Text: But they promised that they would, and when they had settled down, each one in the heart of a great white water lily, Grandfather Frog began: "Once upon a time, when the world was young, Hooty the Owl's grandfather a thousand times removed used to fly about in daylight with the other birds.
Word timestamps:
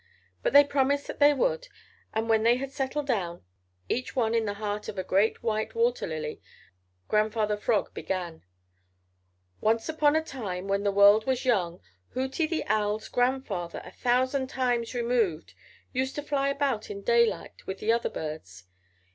But 0.41 0.53
they 0.53 0.63
promised 0.63 1.05
that 1.05 1.19
they 1.19 1.31
would, 1.31 1.67
and 2.11 2.27
when 2.27 2.41
they 2.41 2.55
had 2.55 2.71
settled 2.71 3.05
down, 3.05 3.43
each 3.87 4.15
one 4.15 4.33
in 4.33 4.45
the 4.45 4.55
heart 4.55 4.89
of 4.89 4.97
a 4.97 5.03
great 5.03 5.43
white 5.43 5.75
water 5.75 6.07
lily, 6.07 6.41
Grandfather 7.07 7.55
Frog 7.55 7.93
began: 7.93 8.41
"Once 9.59 9.87
upon 9.89 10.15
a 10.15 10.23
time, 10.23 10.67
when 10.67 10.81
the 10.81 10.91
world 10.91 11.27
was 11.27 11.45
young, 11.45 11.81
Hooty 12.15 12.47
the 12.47 12.65
Owl's 12.65 13.09
grandfather 13.09 13.79
a 13.85 13.91
thousand 13.91 14.47
times 14.47 14.95
removed 14.95 15.53
used 15.93 16.15
to 16.15 16.23
fly 16.23 16.49
about 16.49 16.89
in 16.89 17.03
daylight 17.03 17.67
with 17.67 17.77
the 17.77 17.91
other 17.91 18.09
birds. 18.09 18.63